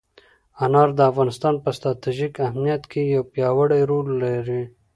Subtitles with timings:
[0.65, 4.63] انار د افغانستان په ستراتیژیک اهمیت کې یو پیاوړی رول لري.